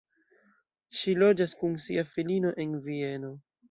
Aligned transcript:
Ŝi 1.01 1.13
loĝas 1.25 1.55
kun 1.61 1.79
sia 1.87 2.09
filino 2.17 2.59
en 2.67 2.79
Vieno. 2.91 3.37